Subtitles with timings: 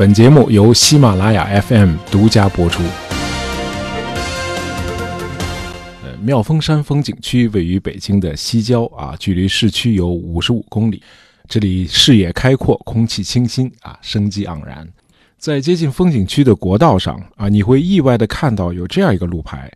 [0.00, 2.82] 本节目由喜马拉雅 FM 独家播出。
[6.02, 11.02] 呃，妙峰山风景区位于北京的西郊啊，距离市区有五十五公里。
[11.46, 14.88] 这里视野开阔，空气清新啊，生机盎然。
[15.36, 19.70] 在接近风景区的国道上啊，你会意外的看到有这样一个路牌，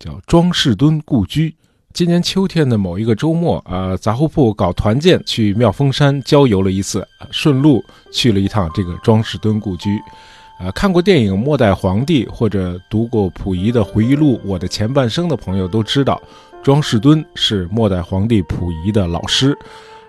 [0.00, 1.54] 叫庄士敦故居。
[1.98, 10.00] 今年秋天的某一个周末，呃，杂货铺搞团建去妙峰山郊游了一次，顺路去了一趟这个庄士敦故居。
[10.60, 16.22] 呃，看过电影《末代皇帝》或者读过溥仪的回忆录《我的前半生》的朋友都知道，
[16.62, 19.58] 庄士敦是末代皇帝溥仪的老师。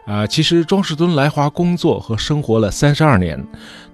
[0.10, 3.40] 啊，其实庄士敦来华工作和生活了三十二年，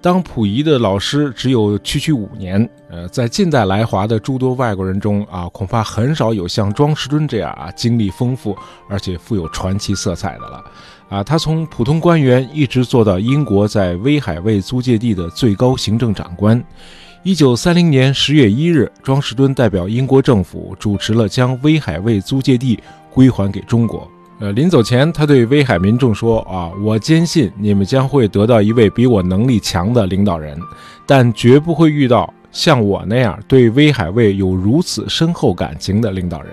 [0.00, 2.66] 当溥仪的老师只有区区五年。
[2.88, 8.56] 呃，在近代来华的诸多外国人中啊，恐怕很少有像庄士敦这样啊经历丰富
[8.88, 10.64] 而且富有传奇色彩的了。
[11.10, 16.64] 啊，他从普通官员一直做到英国在威海卫租界地的最高行政长官。
[17.24, 22.78] 一九三零年十月一日，庄士敦代表英国政府主持了将威海卫租界地
[23.12, 24.10] 归还给中国。
[24.38, 30.60] 呃，临走前，他对威海民众说：“啊，我坚信你们将会得到一位比我能力强的领导人，
[31.06, 36.50] 但绝不会遇到像我那样对威海卫有如此深厚感情的领导人。”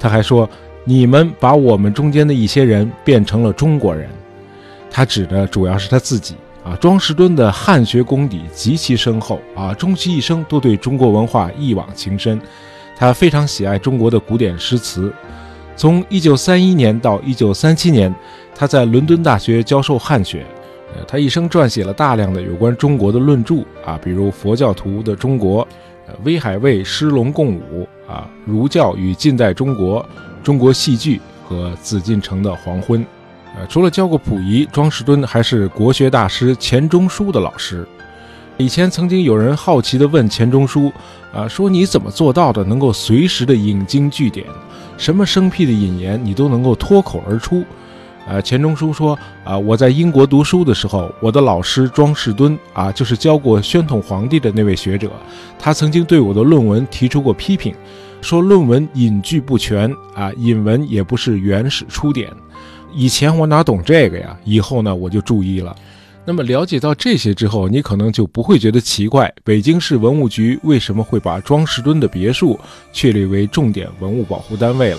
[0.00, 0.48] 他还说
[0.84, 4.10] ：“你们把我们中间的一些人变成了中国人。”
[4.90, 6.34] 他指的主要是他自己。
[6.64, 12.40] 啊，庄士敦的汉学功底极其深厚啊，终其一生都对中国文化一往情深。
[12.96, 15.12] 他非常喜爱中国的古典诗词。
[15.78, 18.12] 从一九三一年到一九三七年，
[18.52, 20.44] 他在伦敦大学教授汉学。
[20.92, 25.62] 呃，他一生撰写了大量的有关中国的论著啊，比如《佛教徒的中国》、
[26.08, 30.02] 呃《威海卫诗龙共舞》啊，《儒教与近代中国》、
[30.42, 33.06] 中国戏剧和紫禁城的黄昏。
[33.56, 37.86] 呃，除了教过溥仪，庄士敦还是国学大师钱钟书的老师。
[38.56, 40.90] 以前曾经有人好奇地问钱钟书，
[41.32, 44.44] 啊，说你怎么做到的，能够随时的引经据典？
[44.98, 47.64] 什么生僻的引言你都能够脱口而出，
[48.26, 55.10] 呃，钱钟书说啊，我在英国读书的时候，我的老师庄士敦啊，就是教过宣统皇帝的那位学者，
[55.58, 57.74] 他曾经对我的论文提出过批评，
[58.20, 62.30] 说论文引据不全啊，引文也不是原始出典。
[62.92, 64.36] 以前我哪懂这个呀？
[64.44, 65.74] 以后呢，我就注意了。
[66.28, 72.60] 那么了解到这些之后，你可能就不会觉得奇怪，北京市文物局为什么会把庄士敦的别墅
[72.92, 74.98] 确立为重点文物保护单位了。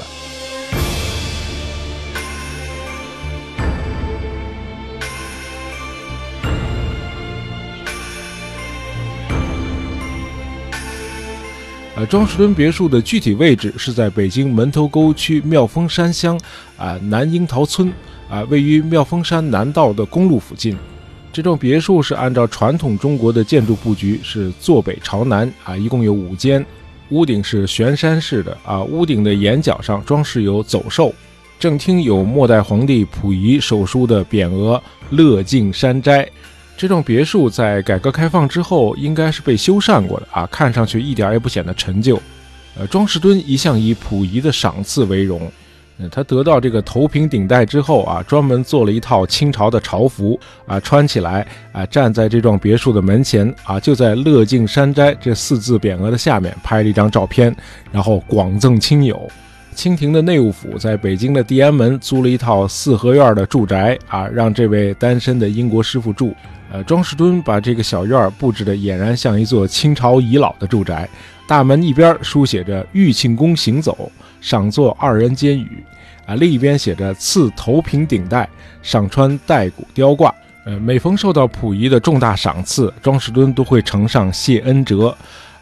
[11.96, 16.40] 呃，庄士敦别墅的具体位置是在北京门头沟区妙峰山乡
[16.76, 17.94] 啊南樱桃村
[18.28, 20.76] 啊，位于妙峰山南道的公路附近。
[21.32, 26.66] 这栋别墅是按照传统中国的建筑布局，是坐北朝南啊，一共有五间，
[27.10, 31.14] 屋顶是悬山式的啊，屋顶的檐角上装饰有走兽，
[31.60, 34.82] 正厅有末代皇帝溥仪手书的匾额
[35.12, 36.28] “乐静山斋”。
[36.76, 42.20] 这栋别墅在改革开放之后应该是被修缮过的啊，看上去一点也不显得陈旧。
[42.78, 45.52] 呃，庄士敦一向以溥仪的赏赐为荣。
[46.10, 57.54] 他得到这个头平顶戴之后啊，专门做了一套清朝的朝服啊，穿起来啊，站在这幢别墅的门前啊，就在“乐静山斋”这四字匾额的下面拍了一张照片，
[57.92, 59.30] 然后广赠亲友。
[59.76, 66.34] 清廷的内务府在北京的地安门租了一套四合院的住宅啊，让这位单身的英国师傅住。
[66.72, 71.10] 呃，庄士敦把这个小院布置的俨然像一座清朝遗老的住宅，
[71.48, 74.12] 大门一边书写着“玉庆宫行走”。
[74.42, 75.84] 赏作二人间语，
[76.26, 78.48] 啊，另一边写着赐头平顶戴，
[78.82, 80.34] 赏穿带骨雕挂。
[80.66, 85.16] 呃，每逢受到溥仪的重大赏赐，庄士敦都会呈上谢恩折。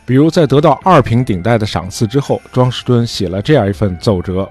[0.05, 4.49] 比如在得到二品顶戴的赏赐之后，庄士敦写了这样一份奏折：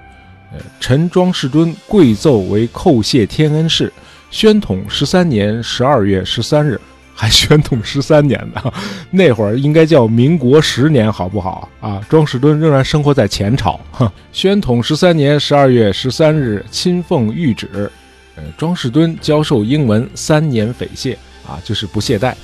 [0.52, 3.92] 呃，臣庄士敦跪奏为叩谢天恩事，
[4.30, 6.80] 宣统十三年十二月十三日。
[7.18, 8.72] 还宣统十三年呢，
[9.10, 11.98] 那会儿应该叫民国十年，好不好啊？
[12.10, 13.80] 庄士敦仍然生活在前朝。
[14.32, 17.90] 宣统十三年十二月十三日，亲奉谕旨，
[18.36, 21.16] 呃，庄士敦教授英文三年匪懈
[21.48, 22.34] 啊，就是不懈怠，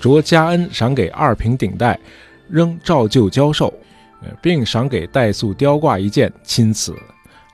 [0.00, 1.96] 着加恩赏给二品顶戴，
[2.48, 3.72] 仍照旧教授，
[4.22, 6.92] 呃，并赏给带素雕挂一件，钦此。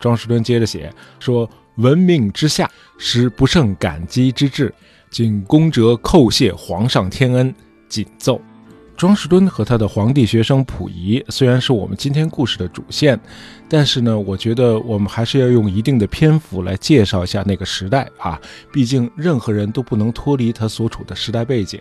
[0.01, 0.91] 庄士敦接着写
[1.21, 4.73] 说：“闻命之下，实不胜感激之至。”
[5.15, 7.55] 仅功折叩谢皇上天恩，
[7.89, 8.41] 谨奏。
[8.97, 13.17] 庄士敦和他的皇帝学生溥仪虽然是我们今天故事的主线，
[13.69, 18.41] 但是呢，我觉得我们还是要用一定的篇幅来介绍一下那个时代啊。
[18.73, 21.81] 毕竟任何人都不能脱离他所处的时代背景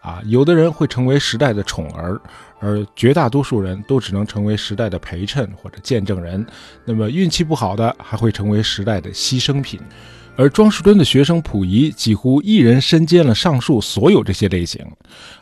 [0.00, 0.22] 啊。
[0.24, 2.18] 有的人会成为时代的宠儿，
[2.60, 6.46] 而绝大多数人都只能成为时代的陪衬或者见证人。
[6.86, 9.78] 那么运气不好的，还会成为时代的牺牲品。
[10.36, 14.84] 而庄士敦的学生溥仪几乎一人身兼了上述所有这些类型。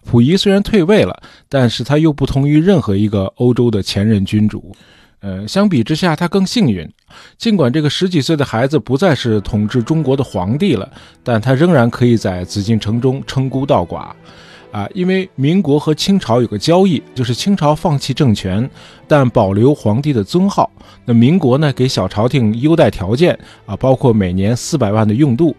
[0.05, 4.75] 溥仪虽然退位了，但是他又不同于任何一个欧洲的前任君主。
[5.21, 6.89] 呃，相比之下，他更幸运。
[7.37, 10.89] 尽管这个十几岁的孩子不再是统治中国的皇帝了，
[11.23, 14.11] 但他仍然可以在紫禁城中称孤道寡。
[14.71, 18.69] 啊，因为民国和清朝有个交易，就是清朝放弃政权，
[19.07, 20.71] 但保留皇帝的尊号。
[21.05, 25.57] 那民国呢，给小朝廷优待条件啊，包括每年四百万的用度。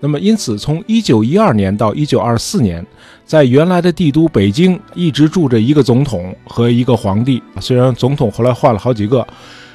[0.00, 2.84] 那么，因此从一九一二年到一九二四年，
[3.24, 7.42] 在原来的帝都北京一直住着一个总统和一个皇帝。
[7.60, 9.26] 虽然总统后来换了好几个，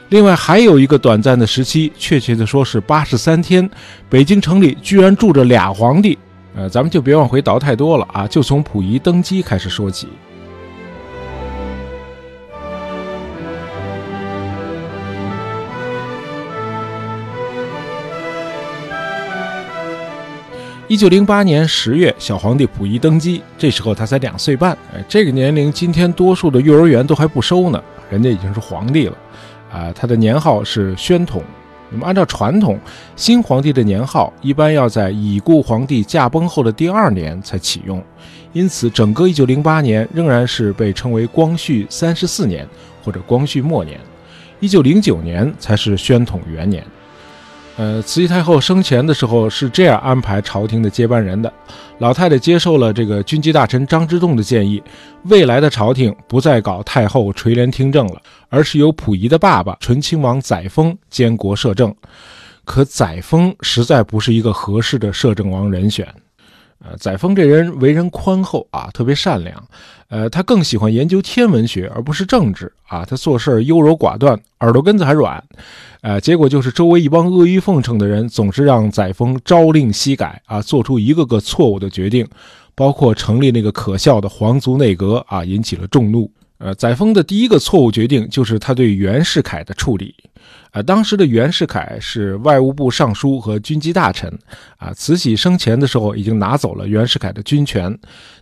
[0.09, 3.67] 另外还有一个短暂的时期，确切的说是八十三天，
[4.09, 6.17] 北京城里居然住着俩皇帝。
[6.57, 10.07] 呃，咱们就别往回倒太多了啊，就从溥仪登基开始说起。
[20.87, 24.75] 一九零八年十月，小皇帝溥仪登基，这时候他才两岁半。
[24.95, 27.79] 哎，这个年龄，今天多数的幼儿园都还不收呢，
[28.09, 29.17] 人家已经是皇帝了。
[29.71, 31.43] 啊，他的年号是宣统。
[31.89, 32.77] 那么，按照传统，
[33.15, 38.03] 新皇帝的年号一般要在已故皇帝驾崩后的第二年才启用，
[38.53, 42.67] 因此，整个1908年仍然是被称为光绪三十四年
[43.03, 43.99] 或者光绪末年
[44.61, 46.83] ，1909年才是宣统元年。
[47.77, 51.51] 呃，慈禧太后生前的时候是这样安排朝廷的接班人的。
[51.99, 54.81] 老太太接受了这个军机大臣张之洞的建议，
[55.25, 61.93] 未来的朝廷不再搞太后垂帘听政了，而是由溥仪的爸爸醇亲王载沣监国摄政。
[62.65, 66.07] 可载沣实在不是一个合适的摄政王人选。
[66.83, 69.63] 呃，载沣这人为人宽厚啊，特别善良。
[70.09, 73.03] 呃，他更喜欢研究天文学，而不是政治啊。
[73.03, 75.43] 他做事优柔寡断，耳朵根子还软。
[76.01, 82.25] 呃，结果就是周围一帮阿谀奉承的人，总是让载沣朝令夕改啊，做出一个个错误的决定，
[82.73, 86.31] 包括成立那个可笑的皇族内阁啊，引起了众怒。
[86.57, 90.15] 呃，载沣的第一个错误决定就是他对袁世凯的处理。
[90.71, 94.31] 啊，当时的袁世凯是外务部尚书和军机大臣，
[94.77, 97.97] 啊，慈禧生前的时候已经拿走了袁世凯的军权，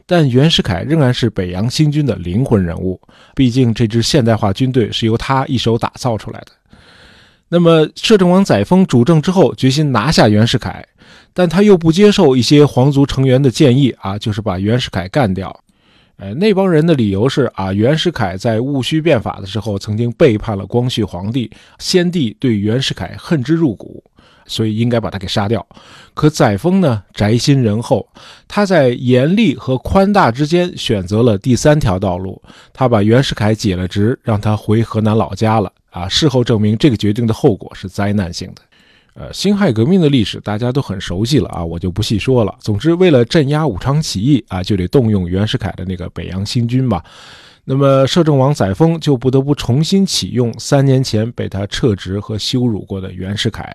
[0.06, 3.00] 但袁世凯仍然是北洋新军的灵魂人物，
[3.36, 6.48] 毕竟这支现代化军队是由他一手打造出来的。
[7.50, 10.84] 那么，摄政王载沣主政之后，决心拿下袁世凯，
[11.34, 15.56] 但他又不接受一些皇族成员的建议，啊，就是把袁世凯干掉。
[16.18, 24.02] 呃，那帮人的理由是啊，袁世凯在戊戌变法的时候曾经背叛了光绪皇帝，先帝对袁世凯恨之入骨，
[24.46, 25.66] 所以应该把他给杀掉。
[26.14, 28.08] 可载沣呢，宅心仁厚，
[28.48, 32.42] 他在严厉和宽大之间选择了第三条道路，
[32.72, 35.72] 他把袁世凯解了职，让他回河南老家了。
[35.90, 38.62] 啊，事后证明这个决定的后果是灾难性的。
[39.16, 42.54] 呃，辛亥革命的历史大家都很熟悉了啊，我就不细说了。
[42.60, 47.02] 总之，为了镇压武昌起义啊，就得动用袁世凯的那个北洋新军吧。
[47.64, 53.74] 那么，摄政王载沣就不得不重新启用三年前被他撤职和羞辱过的袁世凯。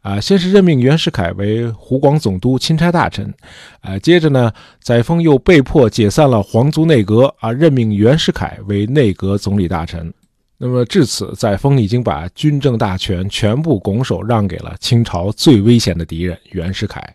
[0.00, 3.34] 啊，先是任命袁世凯为湖广总督、钦差大臣，
[3.80, 4.50] 啊，接着呢，
[4.80, 10.14] 载沣又被迫解散了皇族内阁，啊，任命袁世凯为内阁总理大臣。
[10.60, 17.14] 那么至此，载沣已经把军政大权全部拱手让给了清朝最危险的敌人袁世凯。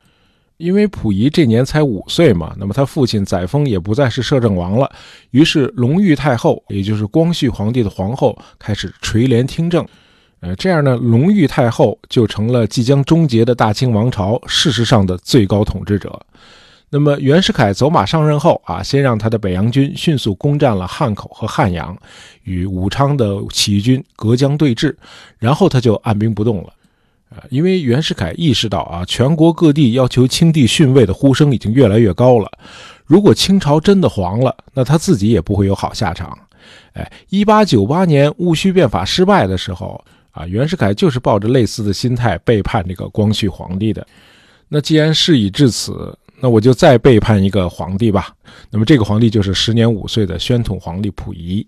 [0.57, 4.89] 因为溥仪这年才五岁嘛，那么他父亲载沣也不再是摄政王了，
[5.31, 9.85] 于是隆裕太后，也就是光绪皇帝的皇后，开始垂帘听政。
[10.39, 16.17] 呃，这样呢，隆裕太后就成了即将终结的大清王朝事实上的最高统治者。
[16.93, 21.97] 那么袁世凯走马上任后啊，先让他的北洋军迅速攻占了汉口和汉阳，
[22.43, 24.95] 与武昌的起义军隔江对峙，
[25.39, 26.71] 然后他就按兵不动了。
[27.31, 32.47] 啊，因为袁世凯意识到啊，全国各地要求清帝逊位的呼声已经越来越高了，
[33.07, 36.37] 如果清朝真的黄了，那他自己也不会有好下场。
[36.93, 44.05] 哎，一八九八年戊戌变法失败的时候啊，袁世凯就是抱着类似的心态背叛这个光绪皇帝的。
[44.69, 48.35] 那既然事已至此，那我就再背叛一个皇帝吧。
[48.69, 51.65] 那么这个皇帝就是时年五岁的宣统皇帝溥仪。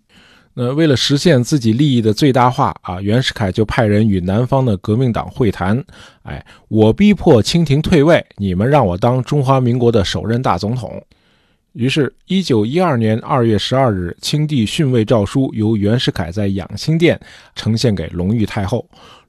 [0.54, 5.82] 那为了实现自己利益的最大化啊，袁世凯就派人与南方的革命党会谈。
[6.24, 11.02] 哎，我逼迫清廷退位，你们让我当中华民国的首任大总统。
[11.72, 17.18] 于是，一九一二年二月十二日，清帝训位诏书由袁世凯在养心殿
[17.56, 18.86] 呈现给隆裕太后。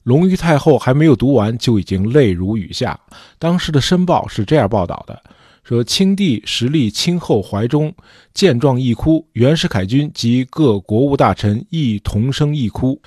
[0.07, 2.97] 隆裕太后还没有读完，就已经泪如雨下。
[3.37, 5.21] 当时的《申报》是这样报道的：
[5.65, 7.93] 说清帝实力清后怀中，
[8.33, 13.01] 见状亦哭，袁世凯军及各国务大臣亦同声亦哭。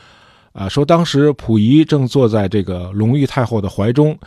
[0.52, 4.18] 啊，说当时溥仪正坐在这个隆裕太后的怀中。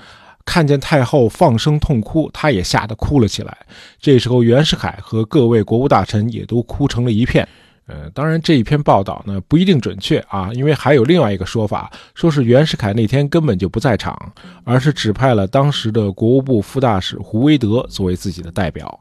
[0.46, 3.56] 看见太后放声痛哭，他也吓得哭了起来。
[3.98, 7.48] 这时候，袁世凯和各位国务大臣也都哭成了一片。
[7.86, 14.18] 呃，当然这一篇报道呢不一定准确啊，因为还有另外一个说法，说是袁世凯那天根本就不在场，
[14.64, 19.00] 而是指派了当时的国务部副大使胡维德作为自己的代表。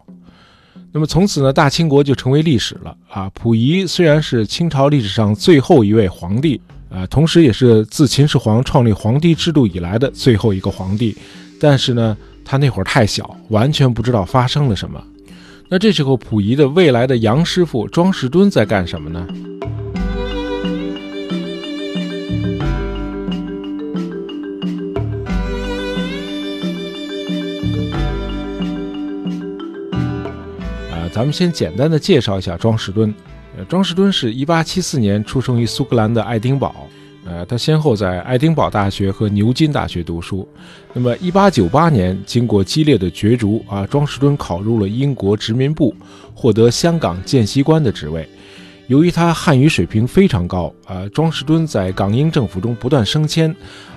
[0.92, 3.30] 那么从此呢，大清国就成为历史了啊。
[3.34, 6.60] 溥仪虽然是清朝历史上最后一位皇帝。
[6.92, 11.16] 啊，同时也是自秦始皇创立皇帝制度以来的最后一个皇帝，
[11.58, 15.02] 但是呢，他那会儿太小，完全不知道发生了什么。
[15.74, 19.26] 那这时候，溥仪的未来的杨师傅庄士敦在干什么呢？
[30.90, 33.14] 啊，咱们先简单的介绍一下庄士敦。
[33.56, 36.86] 呃，庄士敦是一八七四年出生于苏格兰的爱丁堡，
[37.24, 40.46] 呃，他先后在爱丁堡大学和牛津大学读书。
[40.92, 45.94] 那么，一八九八年，经过激烈的角逐啊，庄士敦考入了英国殖民部，
[46.34, 48.28] 获得香港见习官的职位。
[48.88, 53.54] 由于他汉语水平非常高，啊，庄士敦在港英政府中不断升迁，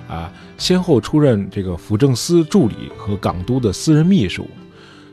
[0.08, 4.48] 啊，先后出任这个辅政司助理和港督的私人秘书。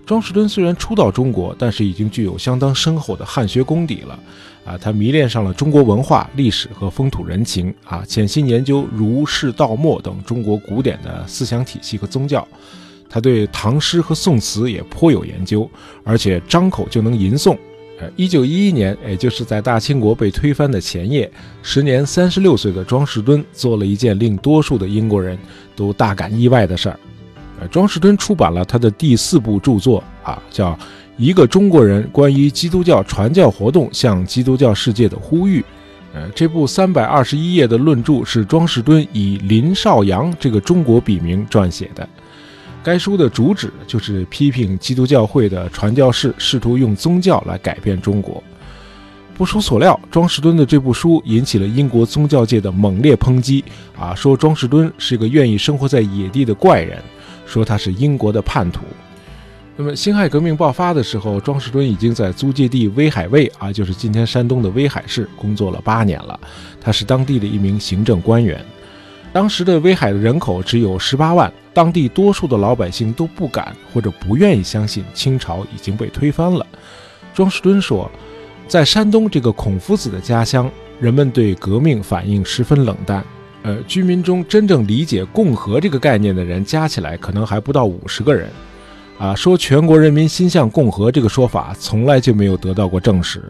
[0.06, 4.20] 庄士敦虽然初到中国，但是已经具有相当深厚的汉学功底了。
[4.66, 12.48] 啊，他迷恋上了中国文化、历史和风土人情，啊，潜心研究儒释道墨等中国古典的思想体系和宗教。
[13.10, 15.70] 他对唐诗和宋词也颇有研究，
[16.04, 17.58] 而且张口就能吟诵。
[18.00, 21.30] 呃，一九一一年，也就是在大清国被推翻的前夜，
[21.62, 25.38] 时年三十六岁的庄士敦做了一件令多数的英国人
[25.76, 27.00] 都大感意外的事儿。
[27.72, 30.72] 庄士敦出版了他的第四部著作啊，叫
[31.18, 35.62] 《一个中国人关于基督教传教活动向基督教世界的呼吁》。
[36.16, 42.08] 呃，这部三百二十一页的论著是庄士敦以林少阳这个中国笔名撰写的。
[42.84, 48.44] 该书的主旨就是批评基督教会的传教士试图用宗教来改变中国。
[49.36, 53.64] 不出所料，庄士敦的这部书引起了英国宗教界的猛烈抨击
[53.98, 57.02] 啊，说庄士敦是个愿意生活在野地的怪人。
[57.46, 58.82] 说他是英国的叛徒。
[59.76, 66.40] 那么辛亥革命爆发的时候，庄士敦已经在租界地威海卫啊，就是今天山东的威海市工作了八年了。
[66.80, 68.64] 他是当地的一名行政官员。
[69.32, 76.64] 当时的威海的人口只有十八万，当地多数的老百姓都不敢或者不愿意相信清朝已经被推翻了。
[77.34, 78.12] 庄士敦说，
[78.68, 80.70] 在山东这个孔夫子的家乡，
[81.00, 83.26] 人们对革命反应十分冷淡。
[83.64, 88.50] 呃，居民中真正理解“共和”这个概念的人加起来可能还不到五十个人，
[89.18, 93.42] 啊，说全国人民心向共和这个说法从来就没有得到过证实。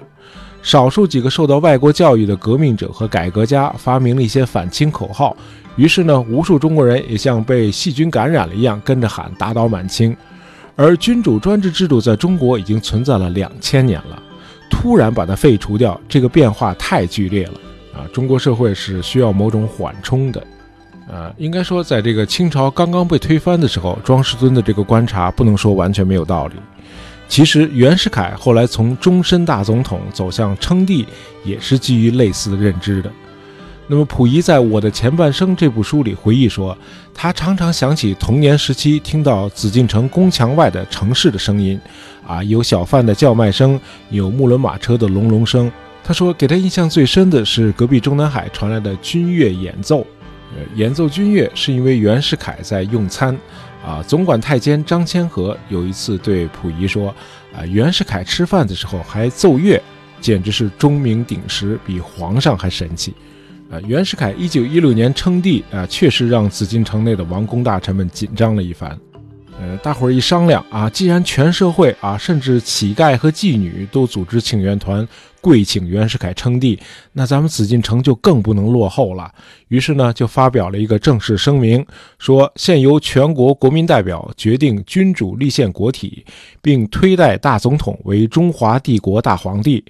[0.62, 5.36] 少数几个受到外国教育的革命者和改革家发明了一些反清口号，
[5.76, 10.16] 于是呢，无数中国人也像被细菌感染了一样跟着喊“打倒满清”。
[10.78, 14.22] 而君主专制制度在中国已经存在了两千年了，
[14.70, 17.54] 突然把它废除掉，这个变化太剧烈了。
[17.94, 20.44] 啊，中国社会是需要某种缓冲的，
[21.08, 26.56] 呃，应该说，在这个清朝刚刚被推翻的时候，庄士敦的这个观察不能说完全没有道理。
[27.28, 31.06] 其实，袁世凯后来从终身大总统走向称帝，
[31.44, 33.12] 也是基于类似的认知的。
[33.86, 36.76] 那么，溥仪在我的前半生这部书里回忆说，
[37.14, 41.80] 他常常想起童年时期听到紫禁城宫墙外的城市的声音，
[42.26, 45.72] 啊，有小贩的叫卖声，有木轮马车的隆隆声。
[46.04, 50.06] 他说，给他印象最深的是隔壁中南海传来的军乐演奏。
[50.56, 53.38] 呃，演奏军乐是因为袁世凯在用餐。
[53.86, 57.14] 啊，总管太监张千和有一次对溥仪说
[57.54, 59.82] ：“啊，袁世凯吃饭的时候还奏乐，
[60.22, 63.14] 简直是钟鸣鼎食，比皇上还神气。”
[63.70, 68.98] 啊，袁世凯一九一六年称帝啊，确实让紫禁城内的王公大臣们紧张了一番。
[69.82, 75.08] 大伙儿一商量啊，既然全社会啊，甚至乞丐和妓女都组织请愿团
[75.42, 76.80] 跪请袁世凯称帝，
[77.12, 79.30] 那咱们紫禁城就更不能落后了。
[79.68, 81.86] 于是呢，就发表了一个正式声明，
[82.18, 86.26] 说现由全国国民代表决定君主立宪国体，
[86.62, 89.84] 并推戴大总统为中华帝国大皇帝，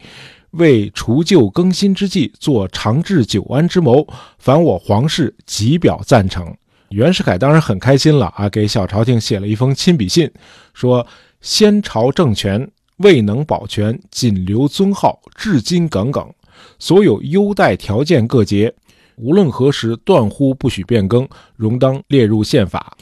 [0.51, 4.07] 为除旧更新之计，做长治久安之谋，
[4.39, 6.55] 凡我皇室极表赞成。
[6.93, 10.29] 袁世凯当然很开心了啊，给小朝廷写了一封亲笔信，
[10.75, 11.05] 说
[11.41, 16.31] ：“先朝政权未能保全，仅留尊号，至今耿耿。
[16.77, 18.71] 所有优待条件各节，
[19.15, 22.95] 无论何时断乎不许变更，容当列入宪法。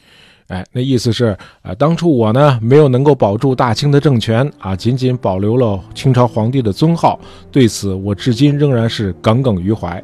[0.47, 7.19] 哎，那意思是啊，当初我呢没有能够保住大清的政权啊，仅仅保留了清朝皇帝的尊号，
[7.51, 10.01] 对此我至今仍然是耿耿于怀。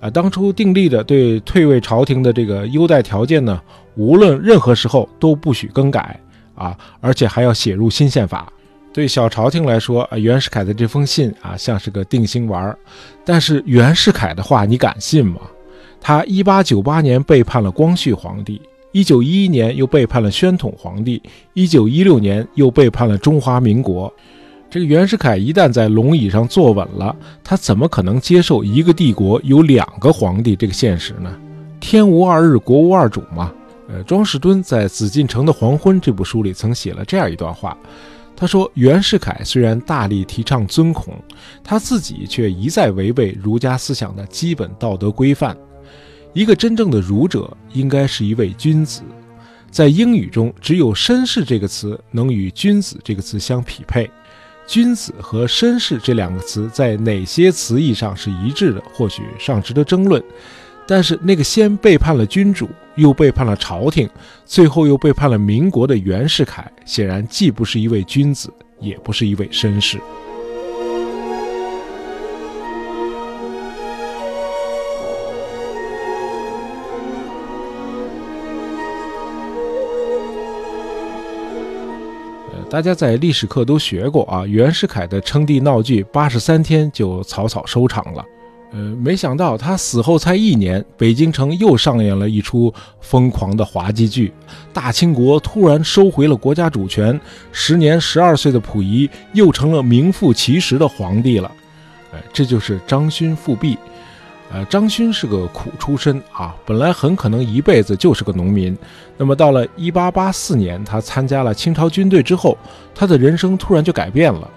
[0.00, 3.60] 啊，当初订立的对退位朝廷的这个优待条件呢，
[3.96, 6.18] 无论任何时候都不许更改
[6.54, 8.52] 啊，而且还要写入新宪法。
[8.92, 12.78] 对小朝廷来说，袁世凯的这封信啊，像是个定心丸儿。
[13.24, 15.40] 但是袁世凯的话，你敢信吗？
[16.00, 18.60] 他一八九八年背叛了光绪皇帝。
[18.92, 21.22] 一九一一年又背叛了宣统皇帝，
[21.52, 24.10] 一九一六年又背叛了中华民国。
[24.68, 31.34] 这个袁世凯一旦在龙椅上坐稳了，他怎么可能接受一个帝国有两个皇帝这个现实呢？
[31.78, 33.52] 天无二日，国无二主嘛。
[33.88, 37.78] 呃，庄士敦在《紫禁城的黄昏》这部书里曾写了这样一段话，
[38.34, 41.14] 他说：袁世凯虽然大力提倡尊孔，
[41.62, 45.56] 他自己却一再违背儒家思想的基本道德规范。
[46.32, 49.02] 一个真正的儒者应该是一位君子，
[49.70, 54.10] 在英语中，只有绅士这个词能与君子这个词相匹配。
[54.66, 60.22] 君子和绅士这两个词在哪些词义上是一致的，或许尚值得争论。
[60.88, 64.08] 但是，那个先背叛了君主，又背叛了朝廷，
[64.44, 69.98] 最后又背叛了民国的袁世凯，显然既不是一位君子，也不是一位绅士。
[82.68, 88.24] 大家在历史课都学过啊，袁世凯的称帝闹剧八十三天就草草收场了。
[88.72, 94.32] 呃，没想到他死后才一年，北京城又上演了一出疯狂的滑稽剧，
[94.72, 97.18] 大清国突然收回了国家主权，
[97.52, 101.50] 时年十二岁的溥仪又成了名副其实的皇帝了。
[102.12, 103.78] 哎，这就是张勋复辟。
[104.48, 108.76] 呃，张勋是个苦出身啊，本来很可能一辈子就是个农民。
[109.16, 112.56] 那么到了一八八四年，他参加了清朝军队之后，
[112.94, 114.48] 他的人生突然就改变了。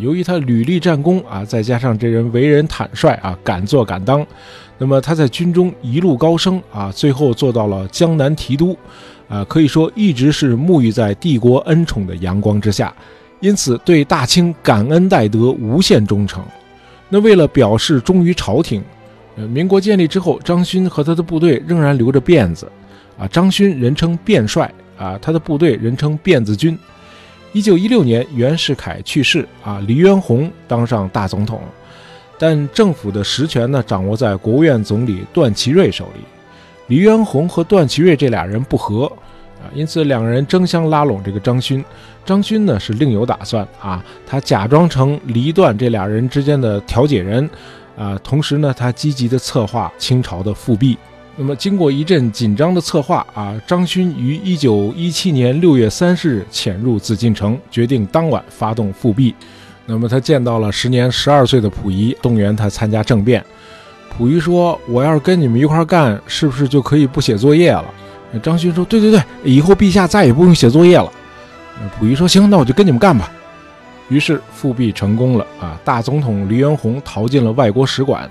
[0.00, 4.24] 由于他屡立战功啊，再加上这人为人坦率啊，敢做敢当，
[4.76, 8.76] 那么他在军中一路高升啊，最后做到了江南提督，
[9.28, 12.94] 啊，可以说一直是沐浴在帝国恩宠的阳光之下，
[13.40, 16.44] 因此对大清感恩戴德，无限忠诚。
[17.08, 18.84] 那为了表示忠于朝廷。
[19.38, 22.68] 呃，民国建立之后，张勋和他的部队仍然留着辫子，
[23.16, 26.76] 啊，张勋人称辫帅，啊，他的部队人称辫子军。
[27.52, 31.60] 一九一六年，袁世凯去世，啊，黎元洪当上大总统，
[32.36, 36.20] 但政府的实权呢，掌握在国务院总理段祺瑞手里。
[36.88, 39.04] 黎元洪和段祺瑞这俩人不和，
[39.62, 41.84] 啊，因此两人争相拉拢这个张勋。
[42.24, 47.48] 张勋呢是另有打算，啊，他假装成黎段这俩人之间的调解人。
[47.98, 50.96] 啊，同时呢，他积极的策划清朝的复辟。
[51.36, 59.34] 那么，经过一阵紧张的策划啊，张勋于一九一七年六月三十日潜入紫禁城，决定当晚发动复辟。
[59.86, 63.44] 那么，他见到了时年十二岁的溥仪，动员他参加政变。
[64.16, 67.84] 溥仪说：“我要是跟你们一块干，是不是就可以不写作业了？”
[68.42, 71.10] 张勋说：“对对对，以后陛下再也不用写作业了。”
[71.98, 73.32] 溥仪说：“行，那我就跟你们干吧。”
[74.08, 75.78] 于是复辟成功了啊！
[75.84, 78.28] 大总统黎元洪逃进了外国使馆，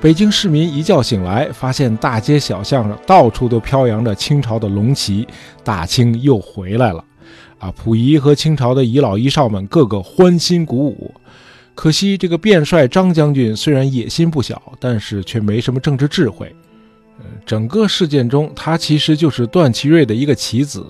[0.00, 5.26] 北京市民一觉醒来，发现大街小巷上到处都飘扬着清朝的龙旗，
[5.64, 7.02] 大清又回来了
[7.58, 7.72] 啊！
[7.72, 11.14] 溥仪和清朝的遗老遗少们个个欢欣鼓舞。
[11.74, 16.54] 可惜这个变帅张将军虽然野心不小，但是却没什么政治智慧。
[17.18, 20.86] 呃，整个事件中，他其实就是段祺瑞的一个棋子。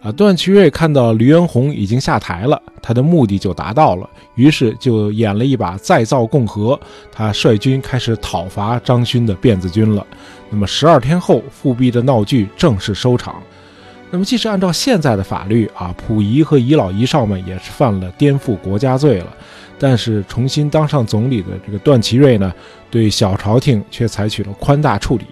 [0.00, 6.78] 啊，段祺瑞看到黎元洪已经下台了，他的目的就达到了，于是就演了一把再造共和，
[7.10, 10.06] 他率军开始讨伐张勋的辫子军了。
[10.50, 13.42] 那么十二天后，复辟的闹剧正式收场。
[14.10, 19.26] 那么，即使按照现在的法律啊，溥仪和遗老遗少们也是犯了颠覆国家罪了，
[19.80, 22.54] 但是重新当上总理的这个段祺瑞呢，
[22.88, 25.24] 对小朝廷却采取了宽大处理。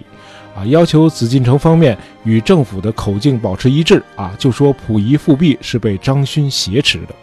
[0.57, 7.15] 啊，要求紫禁城方面与政府的口径保持一致啊，就说溥仪复辟是被张勋挟持的。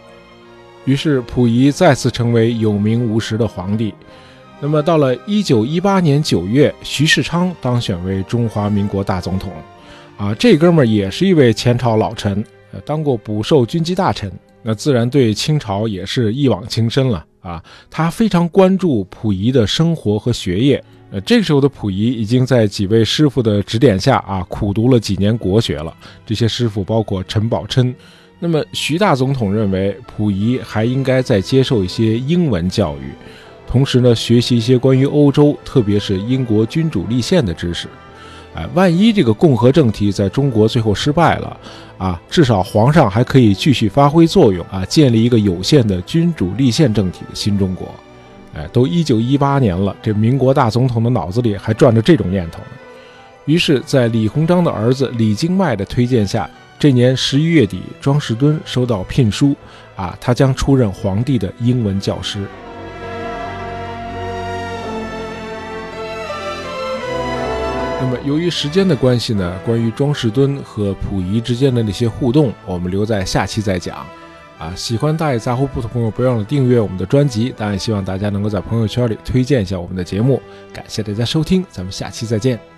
[0.84, 3.92] 于是溥仪再次成为有名无实的皇帝。
[4.60, 9.52] 那么到了一九一八年九月，徐世昌当选为中华民国大总统。
[10.16, 12.42] 啊，这哥们儿也是一位前朝老臣，
[12.72, 14.30] 呃，当过捕兽军机大臣，
[14.64, 17.62] 那自然对清朝也是一往情深了啊。
[17.88, 20.82] 他非常关注溥仪的生活和学业。
[21.10, 25.94] 呃，这个时候的溥仪已经在几位师傅的指点下啊，苦读了几年国学了。
[26.26, 27.94] 这些师傅包括陈宝琛。
[28.40, 33.12] 那么徐大总统认为，溥仪还应该再接受一些英文教育，
[33.66, 37.86] 同时呢，学习一些关于欧洲，特别是英国君主立宪的知识。
[38.54, 41.56] 哎，万一这个共和政体在中国最后失败了，
[41.98, 47.92] 啊，至少皇上还可以继续发挥作用啊，建立一个有限的君主立宪政体的新中国。
[48.54, 52.68] 哎，都一九一八年了，这民国大总统的脑子里还转着这种念头呢。
[53.46, 56.48] 于是，在李鸿章的儿子李经迈的推荐下。
[56.76, 59.56] 这年十一月底，庄士敦收到聘书，
[59.96, 62.46] 啊，他将出任皇帝的英文教师。
[68.24, 74.04] 由于时间的关系呢，关于庄士敦和溥仪之间的那些互动，我们留在下期再讲。
[74.58, 77.52] 啊，喜欢大爷杂货铺的朋友，不要忘了订阅我们的专辑。
[77.56, 80.40] 当然，希望大家能够在朋友圈里推荐一下我们的节目。
[80.72, 82.73] 感谢大家收听，咱们下期再见。